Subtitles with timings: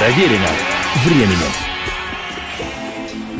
[0.00, 0.48] Проверено
[1.04, 1.36] временем.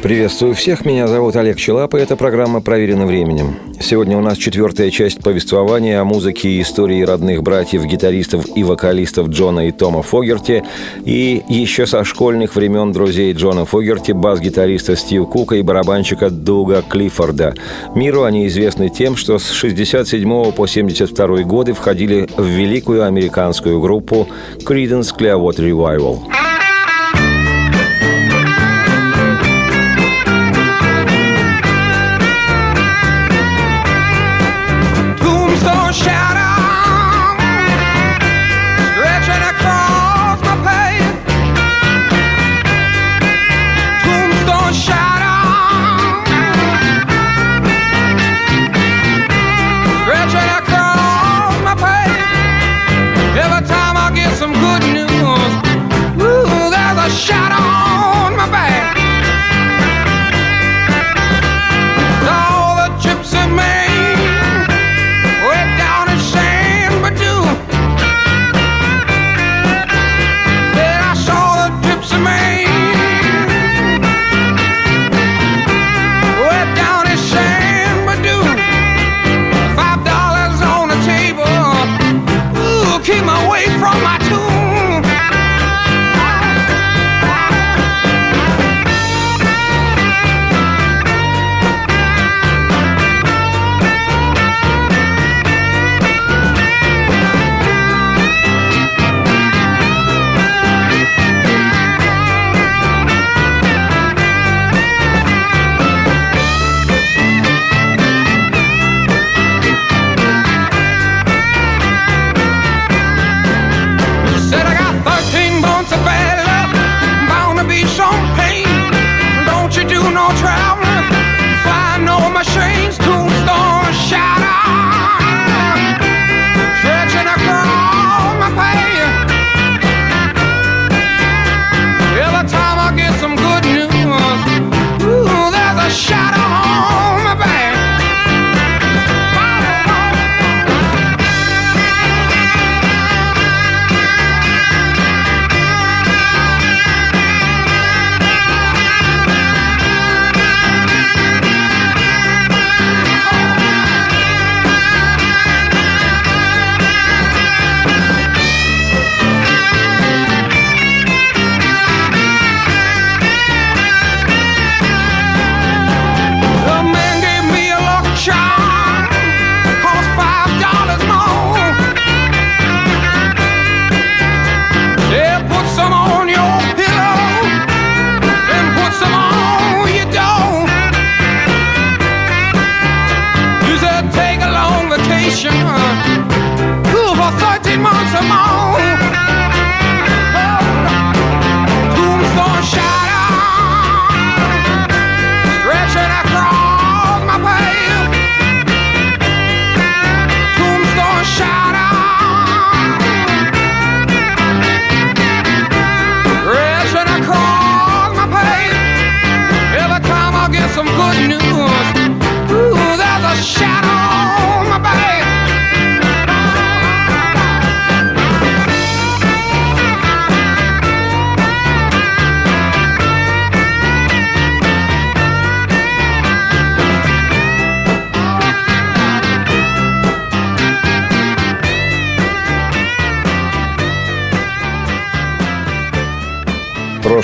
[0.02, 3.56] Приветствую всех, меня зовут Олег Челап, и эта программа «Проверено временем».
[3.80, 9.28] Сегодня у нас четвертая часть повествования о музыке и истории родных братьев, гитаристов и вокалистов
[9.28, 10.62] Джона и Тома Фогерти,
[11.06, 17.54] и еще со школьных времен друзей Джона Фогерти, бас-гитариста Стив Кука и барабанщика Дуга Клиффорда.
[17.94, 24.28] Миру они известны тем, что с 67 по 72 годы входили в великую американскую группу
[24.58, 26.20] Creedence Clearwater Revival.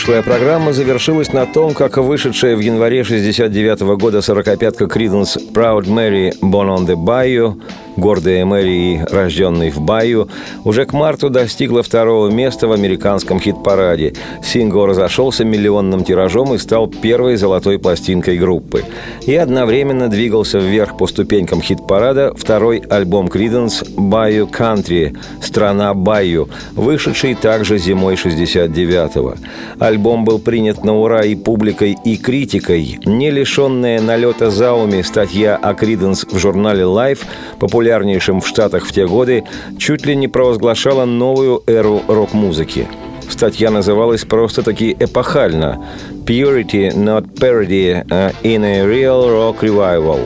[0.07, 5.87] Прошлая программа завершилась на том, как вышедшая в январе 69 -го года сорокопятка Creedence Proud
[5.87, 7.61] Mary Born on the Bayou
[7.97, 10.29] гордая Мэри, рожденный в Баю,
[10.65, 14.15] уже к марту достигла второго места в американском хит-параде.
[14.43, 18.85] Сингл разошелся миллионным тиражом и стал первой золотой пластинкой группы.
[19.25, 27.35] И одновременно двигался вверх по ступенькам хит-парада второй альбом Криденс «Bayou Country» «Страна Баю», вышедший
[27.35, 29.35] также зимой 69-го.
[29.79, 32.99] Альбом был принят на ура и публикой, и критикой.
[33.05, 37.21] Не лишенная налета зауми статья о Криденс в журнале Life
[37.59, 39.45] популярна популярнейшим в Штатах в те годы,
[39.79, 42.89] чуть ли не провозглашала новую эру рок-музыки.
[43.31, 45.85] Статья называлась просто-таки эпохально
[46.27, 50.19] «Purity, not parody, uh, in a real rock revival».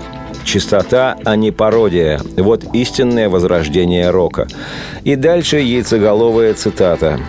[0.42, 2.18] Чистота, а не пародия.
[2.38, 4.46] Вот истинное возрождение рока.
[5.04, 7.20] И дальше яйцеголовая цитата.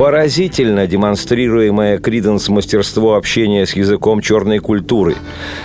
[0.00, 5.14] Поразительно демонстрируемое Криденс мастерство общения с языком черной культуры.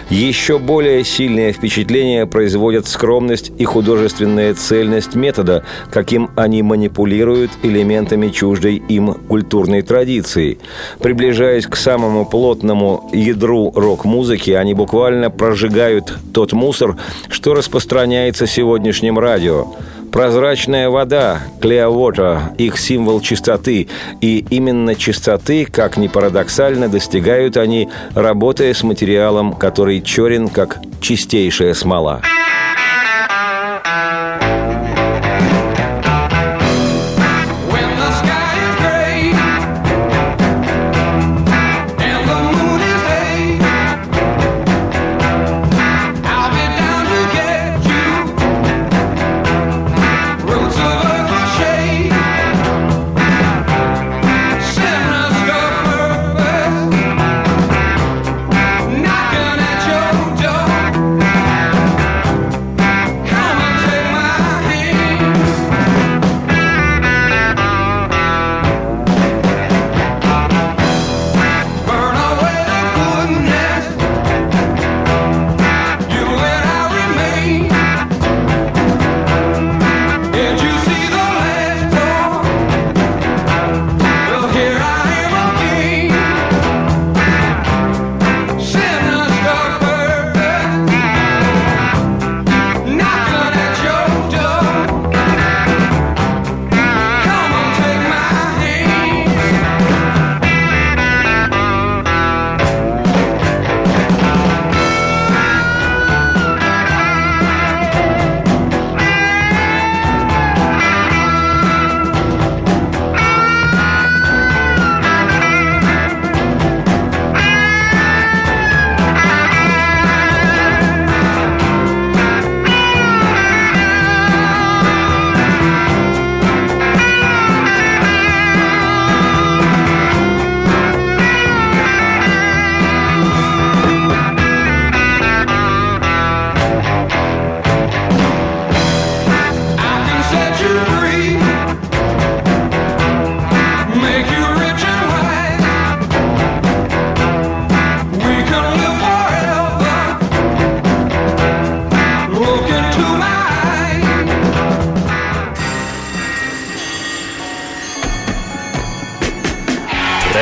[0.10, 8.76] Еще более сильное впечатление производят скромность и художественная цельность метода, каким они манипулируют элементами чуждой
[8.76, 10.60] им культурной традиции.
[11.00, 16.98] Приближаясь к самому плотному ядру рок-музыки, они буквально прожигают тот мусор,
[17.30, 19.68] что распространяется сегодняшним радио.
[20.12, 23.88] Прозрачная вода, clear water, их символ чистоты.
[24.22, 31.74] И именно чистоты, как ни парадоксально, достигают они, работая с материалом, который черен, как чистейшая
[31.74, 32.22] смола.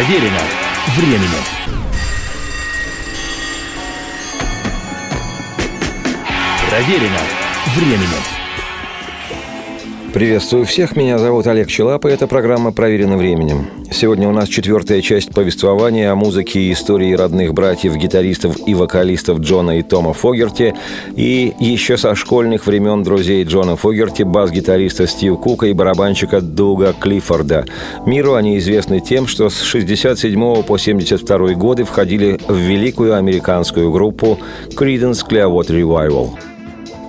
[0.06, 0.42] Проверено
[0.98, 1.44] временем.
[6.70, 7.20] Проверено
[7.74, 8.43] временем.
[10.14, 13.66] Приветствую всех, меня зовут Олег Челап, и эта программа «Проверена временем».
[13.90, 19.40] Сегодня у нас четвертая часть повествования о музыке и истории родных братьев, гитаристов и вокалистов
[19.40, 20.76] Джона и Тома Фогерти,
[21.16, 27.66] и еще со школьных времен друзей Джона Фогерти, бас-гитариста Стив Кука и барабанщика Дуга Клиффорда.
[28.06, 34.38] Миру они известны тем, что с 67 по 72 годы входили в великую американскую группу
[34.78, 36.53] Creedence Clearwater Revival.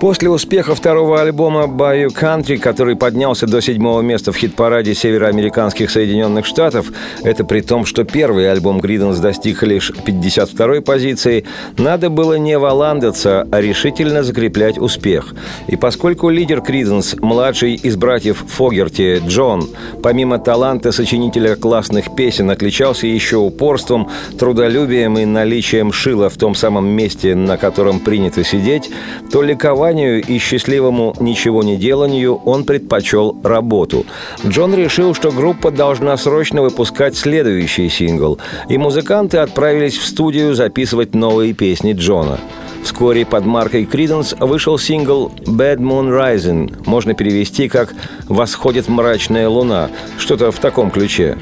[0.05, 6.45] После успеха второго альбома «Bayou Country», который поднялся до седьмого места в хит-параде североамериканских Соединенных
[6.45, 6.91] Штатов,
[7.23, 11.45] это при том, что первый альбом Гриденс достиг лишь 52-й позиции,
[11.79, 15.33] надо было не валандаться, а решительно закреплять успех.
[15.65, 19.67] И поскольку лидер Криденс, младший из братьев Фогерти, Джон,
[20.03, 26.87] помимо таланта сочинителя классных песен, отличался еще упорством, трудолюбием и наличием шила в том самом
[26.89, 28.91] месте, на котором принято сидеть,
[29.31, 34.05] то ликовал ликованию и счастливому ничего не деланию он предпочел работу.
[34.45, 41.15] Джон решил, что группа должна срочно выпускать следующий сингл, и музыканты отправились в студию записывать
[41.15, 42.39] новые песни Джона.
[42.83, 47.95] Вскоре под маркой Creedence вышел сингл «Bad Moon Rising», можно перевести как
[48.27, 51.37] «Восходит мрачная луна», что-то в таком ключе.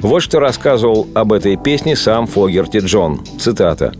[0.00, 3.20] Вот что рассказывал об этой песне сам Фогерти Джон.
[3.38, 3.92] Цитата.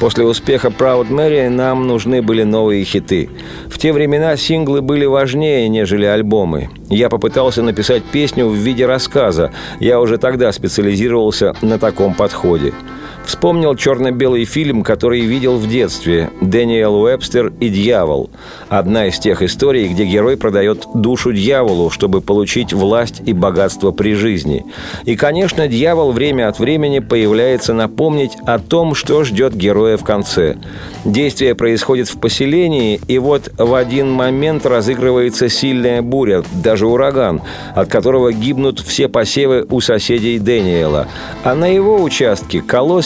[0.00, 3.28] После успеха Proud Mary нам нужны были новые хиты.
[3.68, 6.70] В те времена синглы были важнее, нежели альбомы.
[6.88, 9.52] Я попытался написать песню в виде рассказа.
[9.78, 12.72] Я уже тогда специализировался на таком подходе.
[13.24, 18.30] Вспомнил черно-белый фильм, который видел в детстве «Дэниел Уэбстер и дьявол».
[18.68, 24.14] Одна из тех историй, где герой продает душу дьяволу, чтобы получить власть и богатство при
[24.14, 24.64] жизни.
[25.04, 30.56] И, конечно, дьявол время от времени появляется напомнить о том, что ждет героя в конце.
[31.04, 37.42] Действие происходит в поселении, и вот в один момент разыгрывается сильная буря, даже ураган,
[37.74, 41.06] от которого гибнут все посевы у соседей Дэниела.
[41.44, 42.60] А на его участке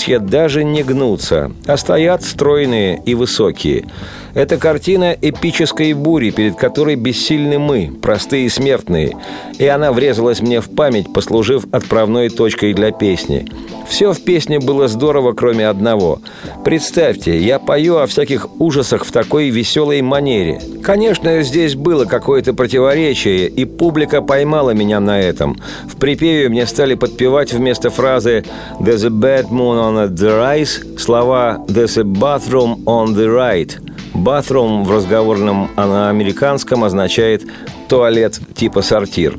[0.05, 3.87] колосья даже не гнутся, а стоят стройные и высокие.
[4.35, 9.17] Это картина эпической бури, перед которой бессильны мы, простые смертные.
[9.59, 13.47] И она врезалась мне в память, послужив отправной точкой для песни.
[13.89, 16.21] Все в песне было здорово, кроме одного.
[16.65, 20.61] Представьте, я пою о всяких ужасах в такой веселой манере.
[20.83, 25.61] Конечно, здесь было какое-то противоречие, и публика поймала меня на этом.
[25.87, 28.45] В припеве мне стали подпевать вместо фразы
[28.81, 33.79] «There's a bad moon on the rise» слова «There's a bathroom on the right».
[34.25, 37.43] Bathroom в разговорном а американском означает
[37.89, 39.39] «туалет типа сортир».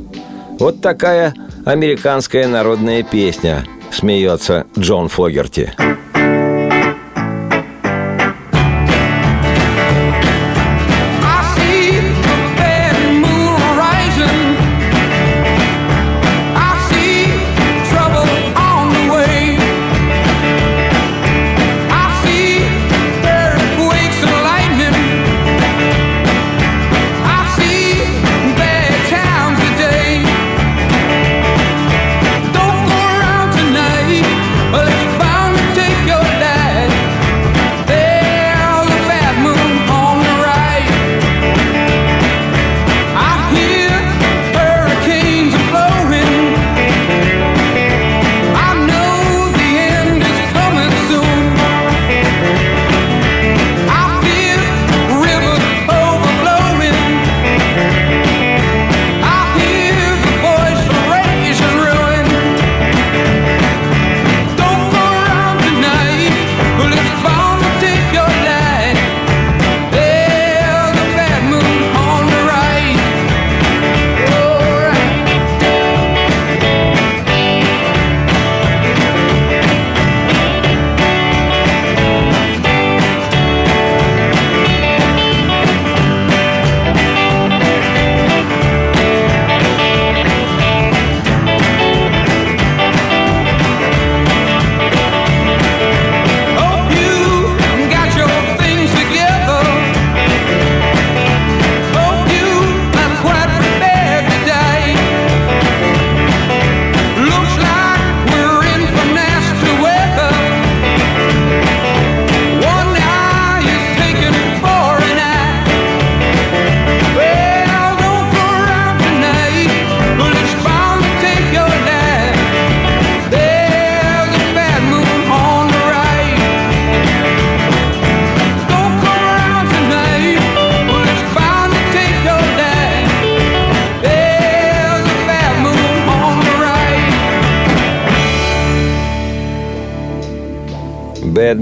[0.59, 1.33] Вот такая
[1.65, 5.73] американская народная песня, смеется Джон Фогерти.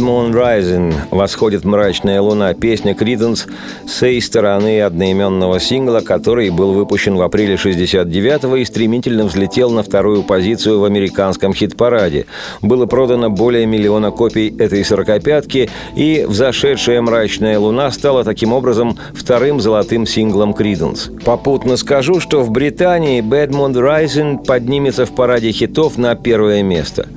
[0.03, 3.47] Moon Rising» «Восходит мрачная луна»– песня Криденс
[3.87, 9.81] с этой стороны одноименного сингла, который был выпущен в апреле 69-го и стремительно взлетел на
[9.81, 12.27] вторую позицию в американском хит-параде.
[12.61, 19.59] Было продано более миллиона копий этой сорокопятки, и «Взошедшая мрачная луна» стала таким образом вторым
[19.59, 21.09] золотым синглом Криденс.
[21.25, 27.07] Попутно скажу, что в Британии «Bad Moon Rising» поднимется в параде хитов на первое место.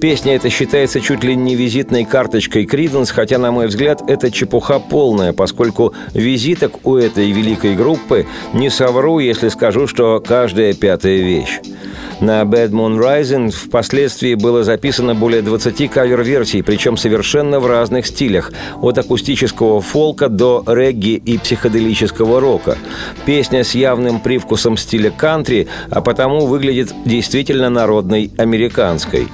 [0.00, 2.04] Песня эта считается чуть ли не визитной
[2.36, 8.26] карточкой Криденс, хотя, на мой взгляд, это чепуха полная, поскольку визиток у этой великой группы
[8.52, 11.60] не совру, если скажу, что каждая пятая вещь.
[12.20, 18.52] На Bad Moon Rising впоследствии было записано более 20 кавер-версий, причем совершенно в разных стилях,
[18.82, 22.76] от акустического фолка до регги и психоделического рока.
[23.24, 29.28] Песня с явным привкусом стиля кантри, а потому выглядит действительно народной американской.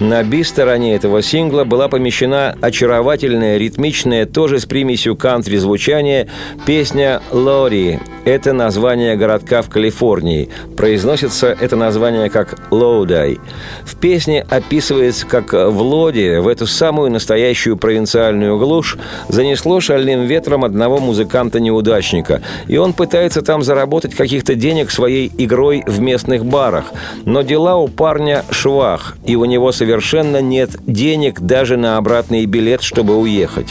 [0.00, 6.28] На би-стороне этого сингла была помещена очаровательная, ритмичная, тоже с примесью кантри звучания,
[6.66, 7.98] песня «Лори».
[8.24, 10.50] Это название городка в Калифорнии.
[10.76, 13.38] Произносится это название как «Лоудай».
[13.84, 20.64] В песне описывается, как в Лоде, в эту самую настоящую провинциальную глушь, занесло шальным ветром
[20.64, 26.92] одного музыканта-неудачника, и он пытается там заработать каких-то денег своей игрой в местных барах.
[27.24, 32.44] Но дела у парня швах, и у него него совершенно нет денег даже на обратный
[32.44, 33.68] билет, чтобы уехать.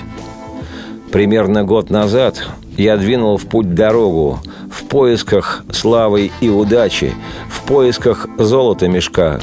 [1.12, 2.44] Примерно год назад
[2.76, 4.40] я двинул в путь дорогу
[4.72, 7.14] в поисках славы и удачи,
[7.50, 9.40] в поисках золота мешка.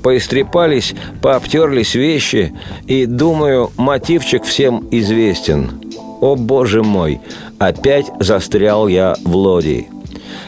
[0.00, 2.54] Поистрепались, пообтерлись вещи,
[2.86, 5.72] и, думаю, мотивчик всем известен.
[6.20, 7.20] О, боже мой,
[7.58, 9.88] опять застрял я в лодии.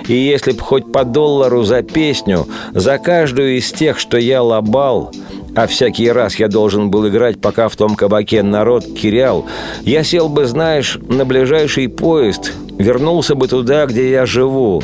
[0.08, 5.12] И если б хоть по доллару за песню, за каждую из тех, что я лобал,
[5.54, 9.46] а всякий раз я должен был играть, пока в том кабаке народ кирял,
[9.82, 14.82] я сел бы, знаешь, на ближайший поезд, вернулся бы туда, где я живу.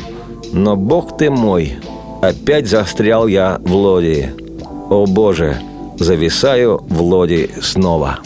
[0.53, 1.77] Но, бог ты мой,
[2.21, 4.31] опять застрял я в лодии.
[4.89, 5.57] О, Боже,
[5.97, 8.19] зависаю в лодии снова.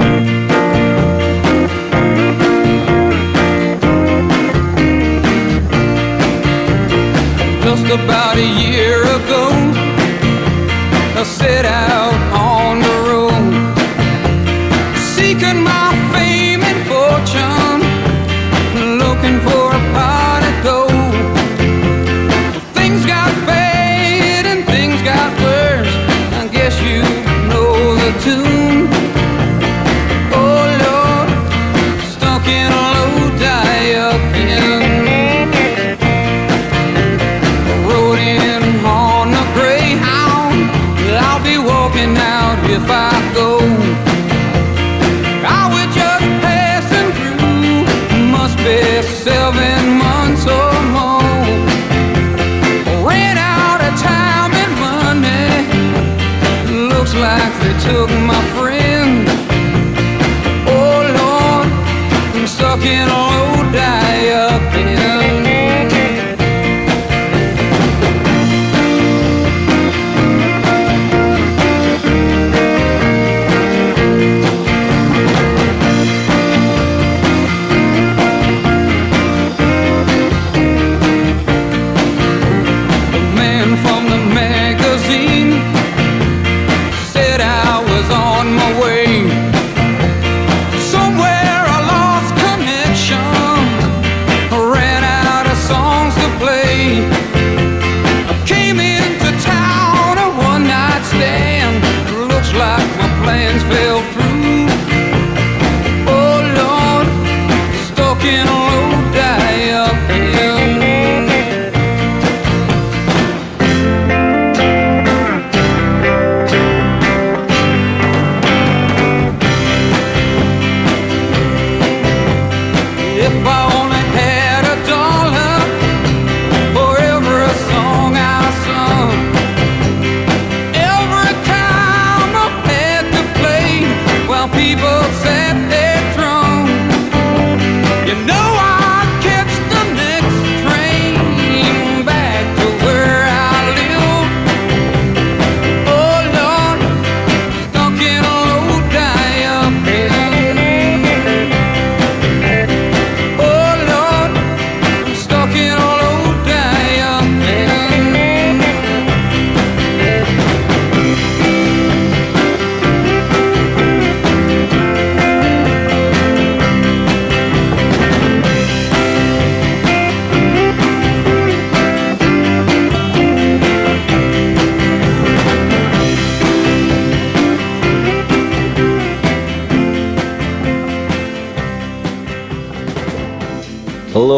[7.76, 9.50] Just about a year ago,
[11.20, 13.34] I set out on the road,
[15.16, 15.83] seeking my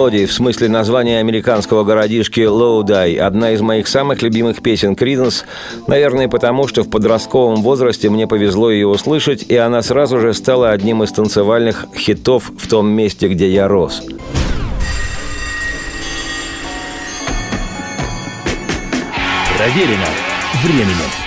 [0.06, 5.46] Лоди, в смысле названия американского городишки Лоудай, одна из моих самых любимых песен Криденс,
[5.88, 10.70] наверное, потому что в подростковом возрасте мне повезло ее услышать, и она сразу же стала
[10.70, 14.04] одним из танцевальных хитов в том месте, где я рос.
[19.58, 20.06] Проверено
[20.62, 21.25] временем.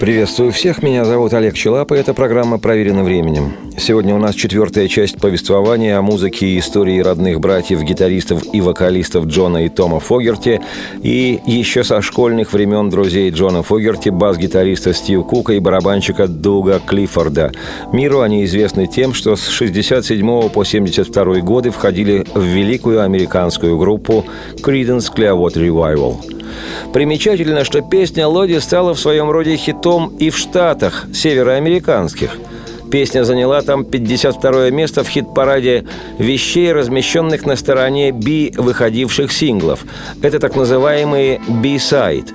[0.00, 3.52] Приветствую всех, меня зовут Олег Челап, и эта программа «Проверена временем».
[3.78, 9.26] Сегодня у нас четвертая часть повествования о музыке и истории родных братьев, гитаристов и вокалистов
[9.26, 10.60] Джона и Тома Фогерти,
[11.02, 17.52] и еще со школьных времен друзей Джона Фогерти, бас-гитариста Стив Кука и барабанщика Дуга Клиффорда.
[17.92, 24.24] Миру они известны тем, что с 67 по 72 годы входили в великую американскую группу
[24.56, 26.43] Creedence Clearwater Revival.
[26.92, 32.38] Примечательно, что песня Лоди стала в своем роде хитом и в Штатах, североамериканских.
[32.90, 35.84] Песня заняла там 52 место в хит-параде
[36.18, 39.84] вещей, размещенных на стороне B выходивших синглов.
[40.22, 42.28] Это так называемые B-side.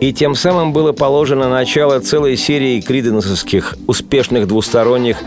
[0.00, 5.18] И тем самым было положено начало целой серии криденсовских успешных двусторонних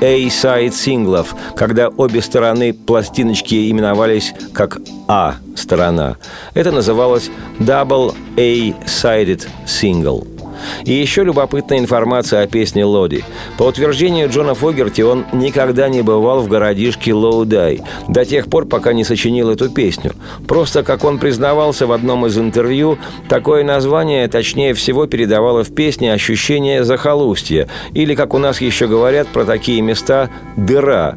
[0.00, 4.78] A-side синглов, когда обе стороны пластиночки именовались как
[5.08, 6.16] А-сторона.
[6.54, 10.26] Это называлось Double A-sided Single–
[10.84, 13.24] и еще любопытная информация о песне Лоди.
[13.58, 18.92] По утверждению Джона Фогерти, он никогда не бывал в городишке Лоудай до тех пор, пока
[18.92, 20.12] не сочинил эту песню.
[20.46, 26.12] Просто, как он признавался в одном из интервью, такое название точнее всего передавало в песне
[26.12, 31.16] ощущение захолустья, или, как у нас еще говорят про такие места, «дыра»,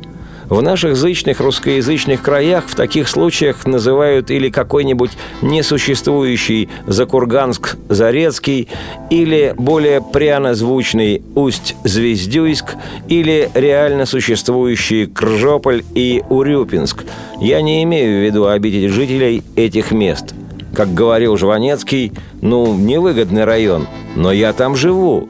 [0.50, 8.68] в наших зычных русскоязычных краях в таких случаях называют или какой-нибудь несуществующий Закурганск-Зарецкий,
[9.10, 12.76] или более прянозвучный Усть-Звездюйск,
[13.08, 17.06] или реально существующие Кржополь и Урюпинск.
[17.40, 20.34] Я не имею в виду обидеть жителей этих мест.
[20.74, 25.30] Как говорил Жванецкий, ну, невыгодный район, но я там живу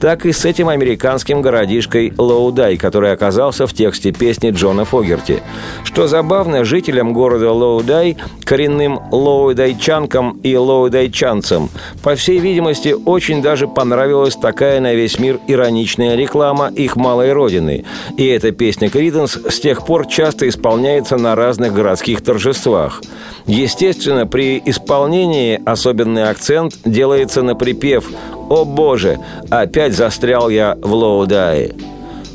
[0.00, 5.42] так и с этим американским городишкой Лоудай, который оказался в тексте песни Джона Фогерти.
[5.84, 11.68] Что забавно, жителям города Лоудай, коренным лоудайчанкам и лоудайчанцам,
[12.02, 17.84] по всей видимости, очень даже понравилась такая на весь мир ироничная реклама их малой родины.
[18.16, 23.02] И эта песня Криденс с тех пор часто исполняется на разных городских торжествах.
[23.50, 28.08] Естественно, при исполнении особенный акцент делается на припев
[28.48, 29.18] «О боже,
[29.50, 31.74] опять застрял я в Лоудае».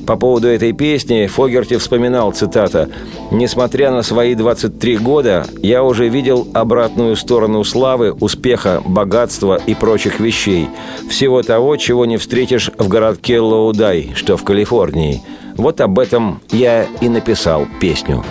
[0.06, 2.90] По поводу этой песни Фогерти вспоминал, цитата,
[3.32, 10.20] «Несмотря на свои 23 года, я уже видел обратную сторону славы, успеха, богатства и прочих
[10.20, 10.68] вещей.
[11.10, 15.24] Всего того, чего не встретишь в городке Лоудай, что в Калифорнии.
[15.56, 18.26] Вот об этом я и написал песню».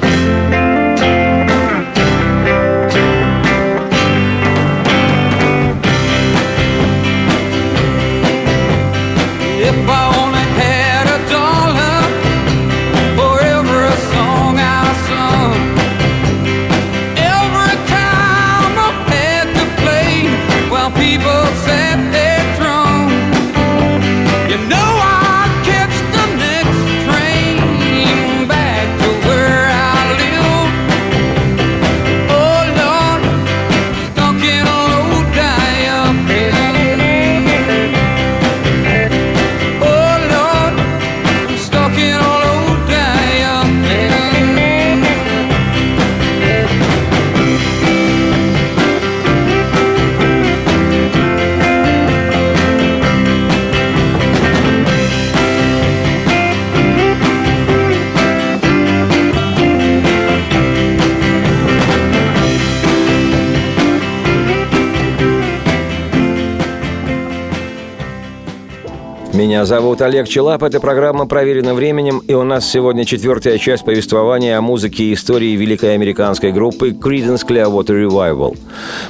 [69.65, 74.59] Меня зовут Олег Челап, это программа «Проверено временем», и у нас сегодня четвертая часть повествования
[74.59, 78.59] о музыке и истории великой американской группы Creedence Clearwater Revival.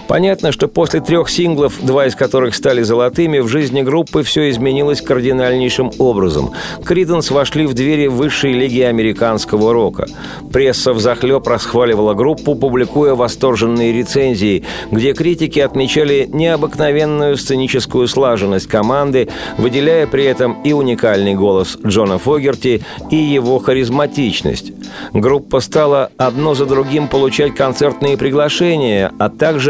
[0.09, 5.01] Понятно, что после трех синглов, два из которых стали золотыми, в жизни группы все изменилось
[5.01, 6.53] кардинальнейшим образом.
[6.81, 10.07] Creedence вошли в двери высшей лиги американского рока.
[10.53, 20.07] Пресса взахлеб расхваливала группу, публикуя восторженные рецензии, где критики отмечали необыкновенную сценическую слаженность команды, выделяя
[20.07, 24.73] при этом и уникальный голос Джона Фогерти, и его харизматичность.
[25.13, 29.64] Группа стала одно за другим получать концертные приглашения, а также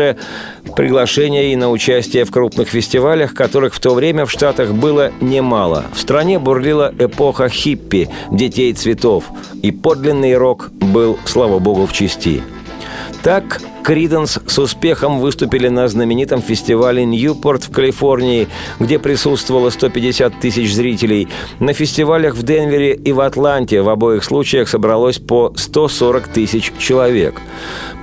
[0.76, 5.84] приглашения и на участие в крупных фестивалях, которых в то время в Штатах было немало.
[5.94, 9.24] В стране бурлила эпоха хиппи, детей цветов,
[9.62, 12.42] и подлинный рок был, слава богу, в чести.
[13.22, 18.48] Так, Криденс с успехом выступили на знаменитом фестивале Ньюпорт в Калифорнии,
[18.80, 21.28] где присутствовало 150 тысяч зрителей.
[21.60, 27.42] На фестивалях в Денвере и в Атланте в обоих случаях собралось по 140 тысяч человек.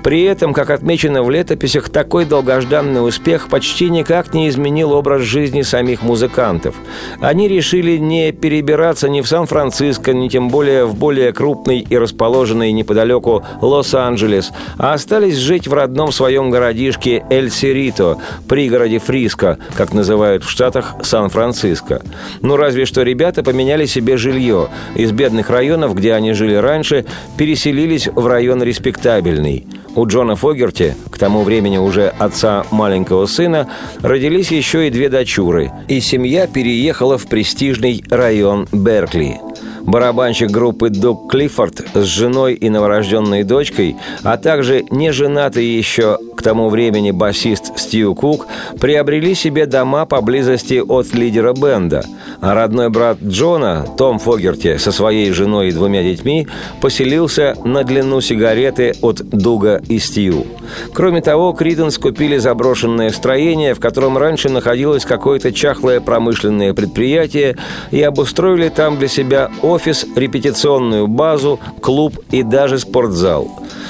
[0.03, 5.61] При этом, как отмечено в летописях, такой долгожданный успех почти никак не изменил образ жизни
[5.61, 6.75] самих музыкантов.
[7.19, 12.71] Они решили не перебираться ни в Сан-Франциско, ни тем более в более крупный и расположенный
[12.71, 20.49] неподалеку Лос-Анджелес, а остались жить в родном своем городишке Эль-Серито, пригороде Фриско, как называют в
[20.49, 22.01] Штатах Сан-Франциско.
[22.41, 24.69] Ну, разве что ребята поменяли себе жилье.
[24.95, 27.05] Из бедных районов, где они жили раньше,
[27.37, 29.67] переселились в район респектабельный.
[29.93, 33.67] У Джона Фогерти, к тому времени уже отца маленького сына,
[34.01, 39.39] родились еще и две дочуры, и семья переехала в престижный район Беркли.
[39.81, 46.69] Барабанщик группы Дуг Клиффорд с женой и новорожденной дочкой, а также неженатый еще К тому
[46.69, 48.47] времени басист Стив Кук
[48.79, 52.03] приобрели себе дома поблизости от лидера бенда,
[52.39, 56.47] а родной брат Джона, Том Фогерти, со своей женой и двумя детьми
[56.81, 60.47] поселился на длину сигареты от Дуга и Стью.
[60.95, 67.55] Кроме того, Криденс купили заброшенное строение, в котором раньше находилось какое-то чахлое промышленное предприятие,
[67.91, 73.47] и обустроили там для себя офис, репетиционную базу, клуб и даже спортзал.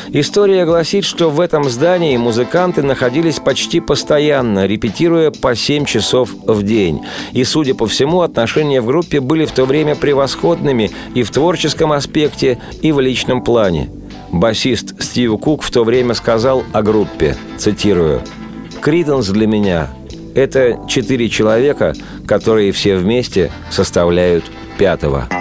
[0.09, 2.40] История гласит, что в этом здании музыканты
[2.83, 7.01] находились почти постоянно, репетируя по 7 часов в день.
[7.33, 11.91] И, судя по всему, отношения в группе были в то время превосходными и в творческом
[11.91, 13.89] аспекте, и в личном плане.
[14.31, 18.21] Басист Стив Кук в то время сказал о группе, цитирую,
[18.81, 19.89] «Криденс для меня–
[20.35, 21.93] это четыре человека,
[22.25, 24.45] которые все вместе составляют
[24.77, 25.40] пятого».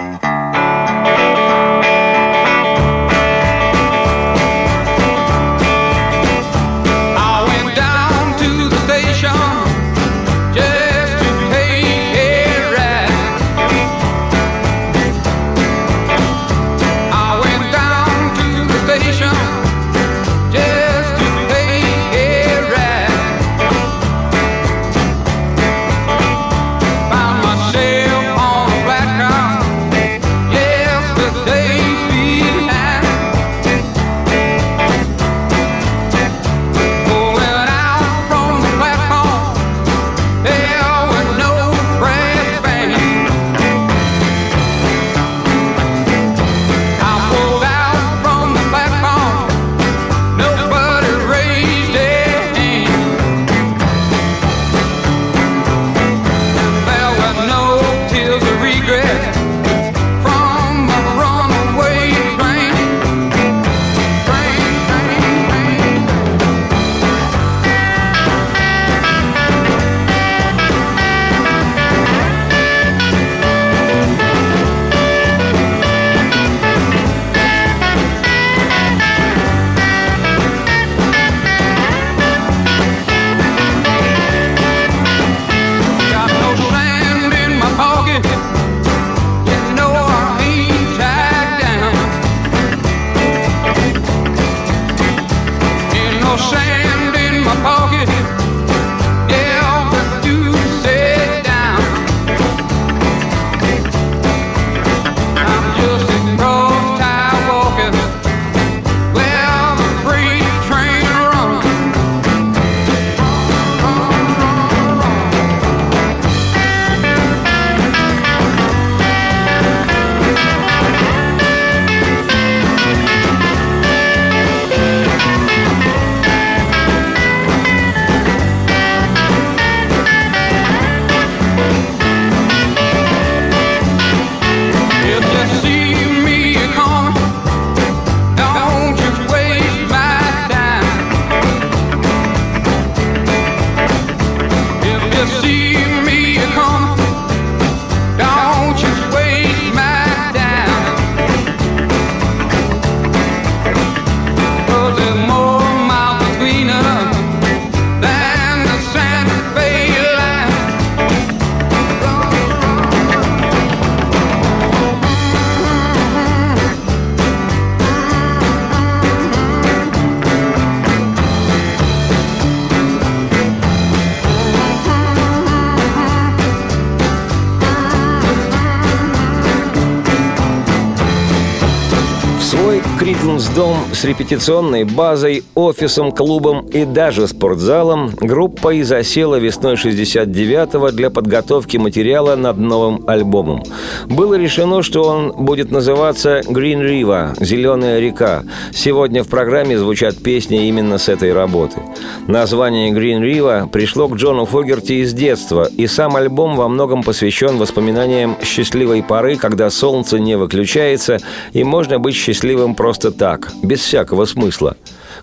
[183.55, 191.09] Дом с репетиционной базой, офисом, клубом и даже спортзалом группа и засела весной 69-го для
[191.09, 193.63] подготовки материала над новым альбомом.
[194.07, 198.43] Было решено, что он будет называться «Green River»– «Зеленая река».
[198.73, 201.81] Сегодня в программе звучат песни именно с этой работы.
[202.27, 207.57] Название «Green River» пришло к Джону Фогерти из детства, и сам альбом во многом посвящен
[207.57, 211.19] воспоминаниям счастливой поры, когда солнце не выключается,
[211.53, 214.77] и можно быть счастливым просто так, без всякого смысла.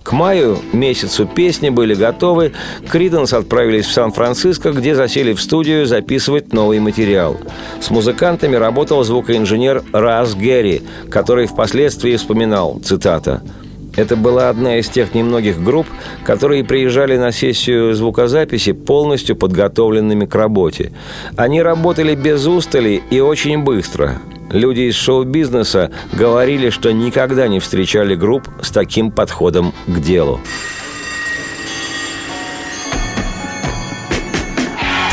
[0.05, 2.53] К маю месяцу песни были готовы,
[2.89, 7.37] Криденс отправились в Сан-Франциско, где засели в студию записывать новый материал.
[7.81, 13.43] С музыкантами работал звукоинженер Раз Герри, который впоследствии вспоминал, цитата,
[13.97, 15.89] это была одна из тех немногих групп,
[16.23, 20.93] которые приезжали на сессию звукозаписи полностью подготовленными к работе.
[21.37, 24.21] Они работали без устали и очень быстро.
[24.51, 30.41] Люди из шоу-бизнеса говорили, что никогда не встречали групп с таким подходом к делу.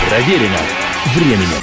[0.10, 0.60] Проверено
[1.15, 1.62] временем.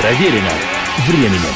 [0.00, 0.52] Проверено
[1.08, 1.54] временем.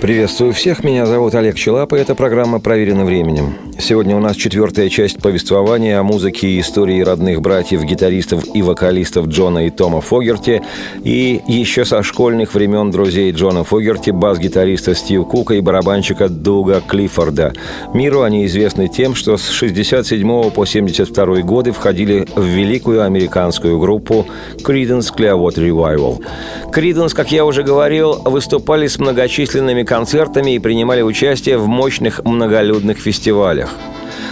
[0.00, 3.65] Приветствую всех, меня зовут Олег Челап, и эта программа «Проверено временем».
[3.78, 9.26] Сегодня у нас четвертая часть повествования о музыке и истории родных братьев, гитаристов и вокалистов
[9.26, 10.62] Джона и Тома Фогерти,
[11.04, 17.52] и еще со школьных времен друзей Джона Фогерти, бас-гитариста Стив Кука и барабанщика Дуга Клиффорда.
[17.92, 24.26] Миру они известны тем, что с 67 по 72 годы входили в великую американскую группу
[24.64, 26.24] Creedence Clearwater Revival.
[26.72, 32.98] Creedence, как я уже говорил, выступали с многочисленными концертами и принимали участие в мощных многолюдных
[32.98, 33.65] фестивалях.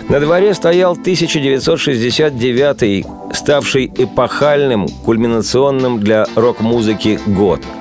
[0.08, 7.60] На дворе стоял 1969 ставший эпохальным, кульминационным для рок-музыки год–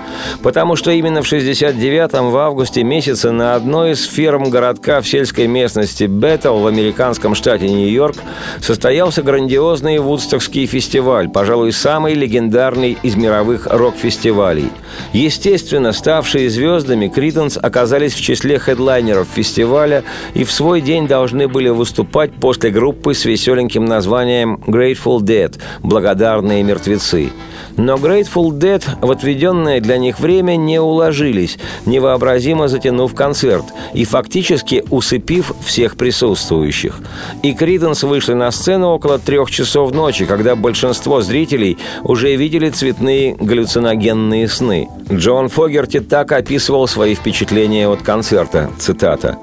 [0.41, 5.47] Потому что именно в 69-м в августе месяце на одной из ферм городка в сельской
[5.47, 8.17] местности Беттл в американском штате Нью-Йорк
[8.61, 14.69] состоялся грандиозный Вудстокский фестиваль, пожалуй, самый легендарный из мировых рок-фестивалей.
[15.13, 21.69] Естественно, ставшие звездами, Криденс оказались в числе хедлайнеров фестиваля и в свой день должны были
[21.69, 27.31] выступать после группы с веселеньким названием Grateful Dead– «Благодарные мертвецы».
[27.75, 34.83] Но Grateful Dead в отведенное для них время не уложились, невообразимо затянув концерт и фактически
[34.89, 36.99] усыпив всех присутствующих.
[37.41, 43.35] И Криденс вышли на сцену около трех часов ночи, когда большинство зрителей уже видели цветные
[43.39, 44.87] галлюциногенные сны.
[45.11, 49.37] Джон Фогерти так описывал свои впечатления от концерта, цитата.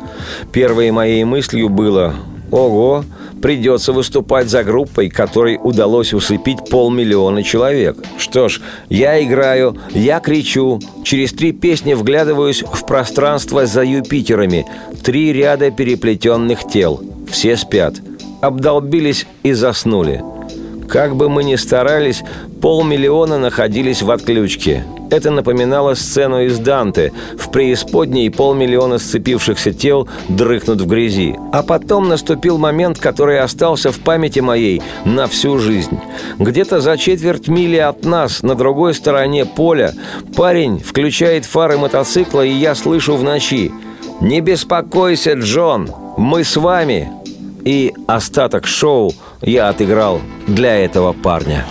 [0.53, 2.15] «Первой моей мыслью было
[2.51, 3.05] «Ого,
[3.41, 7.97] придется выступать за группой, которой удалось усыпить полмиллиона человек.
[8.19, 14.67] Что ж, я играю, я кричу, через три песни вглядываюсь в пространство за Юпитерами,
[15.03, 17.95] три ряда переплетенных тел, все спят,
[18.41, 20.23] обдолбились и заснули.
[20.91, 22.23] Как бы мы ни старались,
[22.61, 27.13] полмиллиона находились в отключке– это напоминало сцену из Данте.
[27.37, 31.37] В преисподней полмиллиона сцепившихся тел дрыхнут в грязи.
[31.53, 35.99] А потом наступил момент, который остался в памяти моей на всю жизнь.
[36.39, 39.95] Где-то за четверть мили от нас, на другой стороне поля,
[40.37, 43.73] парень включает фары мотоцикла, и я слышу в ночи
[44.21, 47.11] «Не беспокойся, Джон, мы с вами!»
[47.65, 51.67] И остаток шоу я отыграл для этого парня.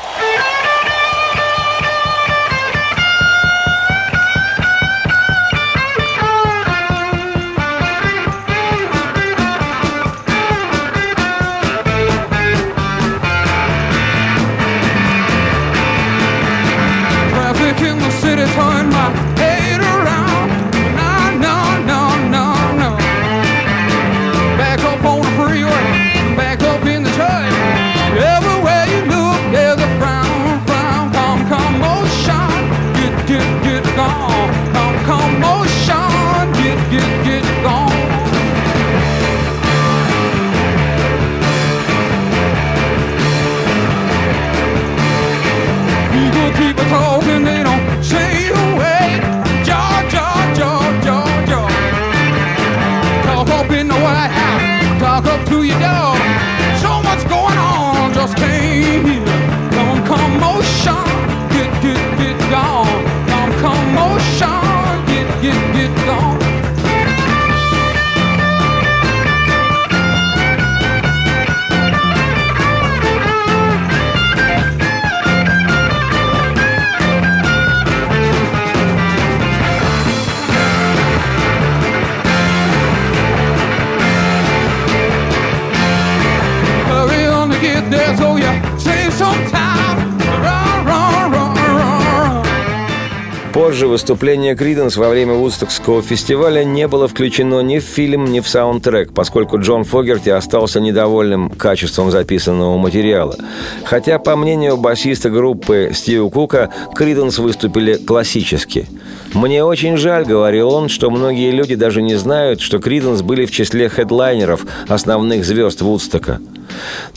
[93.80, 98.48] Позже выступление Криденс во время Вудстокского фестиваля не было включено ни в фильм, ни в
[98.50, 103.38] саундтрек, поскольку Джон Фогерти остался недовольным качеством записанного материала.
[103.86, 108.86] Хотя, по мнению басиста группы Стива Кука, Криденс выступили классически.
[109.34, 113.52] «Мне очень жаль»,— говорил он, «что многие люди даже не знают, что Криденс были в
[113.52, 116.42] числе хедлайнеров, основных звезд Вудстока».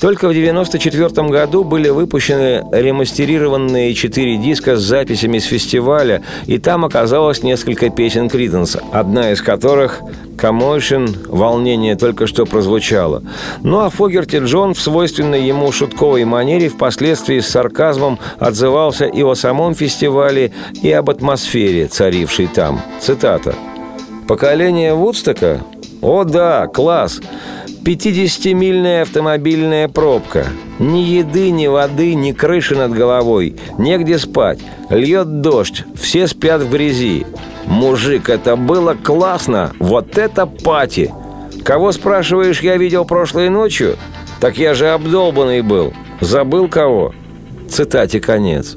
[0.01, 6.23] Только в 1994 году были выпущены ремастерированные четыре диска с записями с фестиваля,
[6.53, 10.03] и там оказалось несколько песен Криденса, одна из которых
[10.37, 13.23] «Commotion»– «Волнение» только что прозвучало.
[13.63, 19.35] Ну а Фогерти Джон в свойственной ему шутковой манере впоследствии с сарказмом отзывался и о
[19.35, 22.83] самом фестивале, и об атмосфере, царившей там.
[23.01, 23.55] Цитата.
[24.29, 25.63] «Поколение Вудстока
[26.03, 27.23] О да, класс!
[27.85, 30.47] 50-мильная автомобильная пробка.
[30.79, 33.57] Ни еды, ни воды, ни крыши над головой.
[33.79, 34.59] Негде спать.
[34.91, 35.85] Льет дождь.
[35.95, 37.27] Все спят в грязи.
[37.67, 39.73] Мужик, это было классно.
[39.79, 41.13] Вот это пати.
[41.65, 43.97] Кого, спрашиваешь, я видел прошлой ночью?
[44.41, 45.93] Так я же обдолбанный был.
[46.21, 47.15] Забыл кого?
[47.69, 48.77] Цитате конец.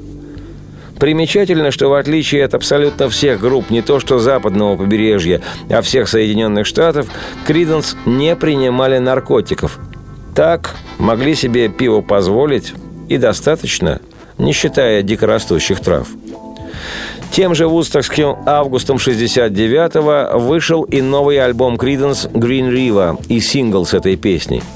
[0.98, 6.08] Примечательно, что в отличие от абсолютно всех групп не то что западного побережья, а всех
[6.08, 7.06] Соединенных Штатов,
[7.46, 9.78] Криденс не принимали наркотиков.
[10.34, 12.72] Так могли себе пиво позволить
[13.08, 14.00] и достаточно,
[14.38, 16.08] не считая дикорастущих трав.
[17.30, 23.92] Тем же вустокским августом 69-го вышел и новый альбом Криденс «Green River» и сингл с
[23.92, 24.62] этой песней–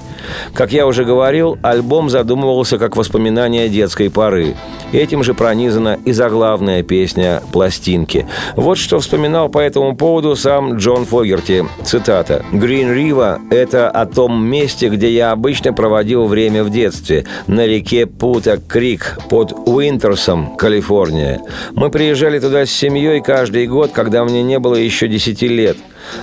[0.55, 4.55] как я уже говорил, альбом задумывался как воспоминание детской поры.
[4.93, 8.27] Этим же пронизана и заглавная песня «Пластинки».
[8.57, 11.65] Вот что вспоминал по этому поводу сам Джон Фогерти.
[11.85, 12.45] Цитата.
[12.53, 18.07] «Green River– это о том месте, где я обычно проводил время в детстве, на реке
[18.07, 21.41] Пута Крик под Уинтерсом, Калифорния.
[21.73, 25.77] Мы приезжали туда с семьей каждый год, когда мне не было еще десяти лет.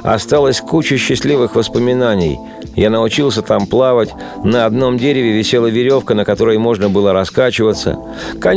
[0.03, 2.39] Осталась куча счастливых воспоминаний.
[2.75, 4.13] Я научился там плавать.
[4.43, 7.97] На одном дереве висела веревка, на которой можно было раскачиваться.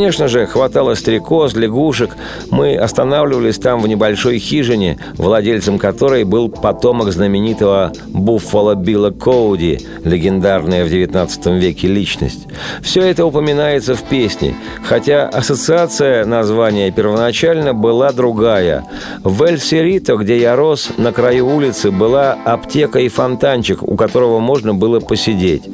[0.01, 2.16] Конечно же, хватало стрекоз, лягушек.
[2.51, 10.86] Мы останавливались там в небольшой хижине, владельцем которой был потомок знаменитого Буффало Билла Коуди, легендарная
[10.86, 12.46] в XIX веке личность.
[12.80, 18.86] Все это упоминается в песне, хотя ассоциация названия первоначально была другая.
[19.22, 24.72] В Эль-Серито, где я рос, на краю улицы была аптека и фонтанчик, у которого можно
[24.72, 25.64] было посидеть.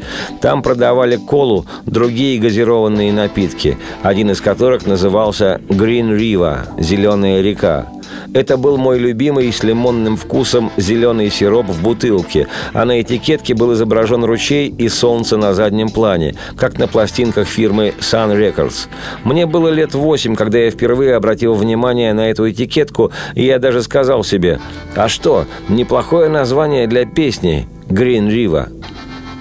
[0.41, 3.79] Там продавали колу, другие газированные напитки,
[4.17, 7.87] один из которых назывался «Green River»– «Зеленая река».
[8.33, 13.75] Это был мой любимый с лимонным вкусом зеленый сироп в бутылке, а на этикетке был
[13.75, 18.89] изображен ручей и солнце на заднем плане, как на пластинках фирмы Sun Records.
[19.23, 23.83] Мне было лет восемь, когда я впервые обратил внимание на эту этикетку, и я даже
[23.83, 24.61] сказал себе,
[24.95, 28.73] а что, неплохое название для песни «Green River».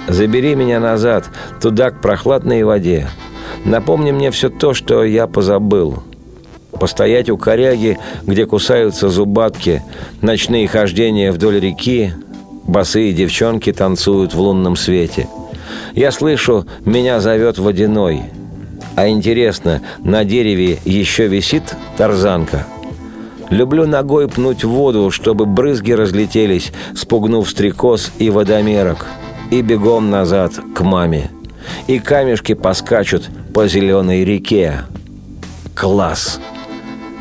[0.10, 1.30] «Забери меня назад,
[1.62, 3.08] туда, к прохладной воде.
[3.66, 6.04] Напомни мне все то, что я позабыл».
[6.80, 9.82] Постоять у коряги, где кусаются зубатки,
[10.22, 12.14] ночные хождения вдоль реки,
[12.66, 15.30] босые девчонки танцуют в лунном свете.
[15.94, 18.24] Я слышу, меня зовет водяной.
[18.96, 22.68] А интересно, на дереве еще висит тарзанка.
[23.50, 29.06] Люблю ногой пнуть воду, чтобы брызги разлетелись, спугнув стрекоз и водомерок.
[29.52, 31.30] И бегом назад к маме.
[31.88, 34.82] И камешки поскачут по зеленой реке.
[35.76, 36.40] Класс!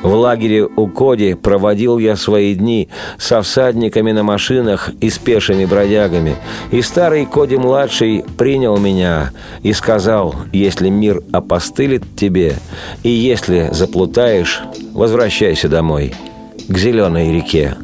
[0.05, 5.65] В лагере у Коди проводил я свои дни со всадниками на машинах и с пешими
[5.65, 6.37] бродягами.
[6.71, 9.31] И старый Коди-младший принял меня
[9.63, 12.57] и сказал, если мир опостылит тебе,
[13.03, 14.61] и если заплутаешь,
[14.93, 16.13] возвращайся домой,
[16.69, 17.75] к зеленой реке.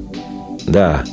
[0.66, 1.04] Да,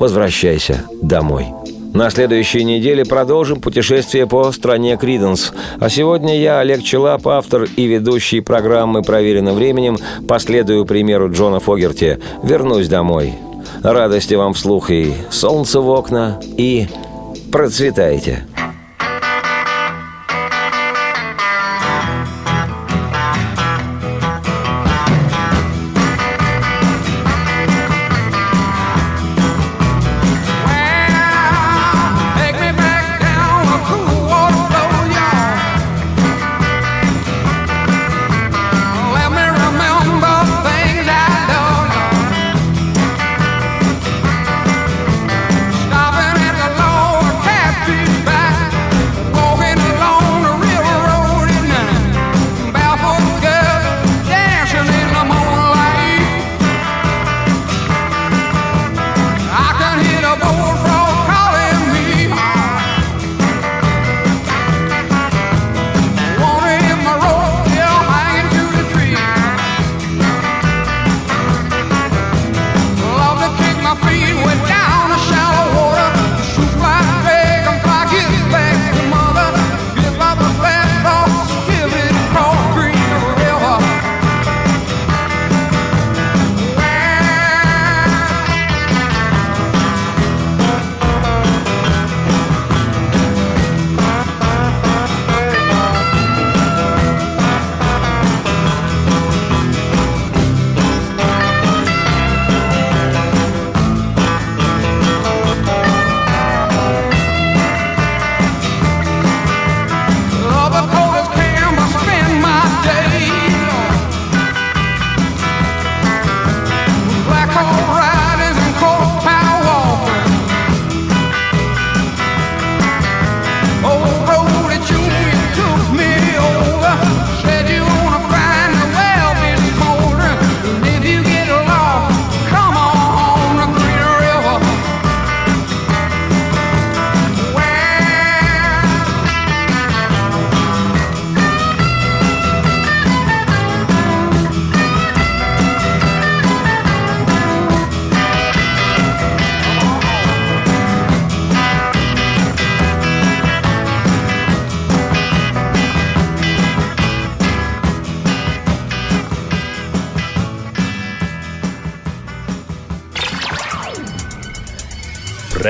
[0.00, 1.46] возвращайся домой.
[1.92, 5.52] На следующей неделе продолжим путешествие по стране Криденс.
[5.80, 12.20] А сегодня я, Олег Челап, автор и ведущий программы «Проверено временем», последую примеру Джона Фогерти.
[12.44, 13.34] Вернусь домой.
[13.82, 16.86] Радости вам вслух и солнце в окна, и
[17.50, 18.46] процветайте.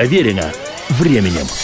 [0.01, 0.51] Проверено
[0.89, 1.60] временем.